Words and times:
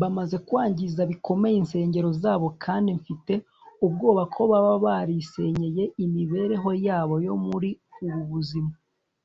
bamaze 0.00 0.36
kwangiza 0.46 1.00
bikomeye 1.10 1.56
insengero 1.58 2.08
zabo, 2.22 2.46
kandi 2.64 2.90
mfite 2.98 3.34
ubwoba 3.86 4.22
ko 4.34 4.40
baba 4.50 4.74
barisenyeye 4.84 5.84
imibereho 6.04 6.70
yabo 6.86 7.14
yo 7.26 7.34
muri 7.46 7.70
ubu 8.06 8.22
buzima 8.32 8.72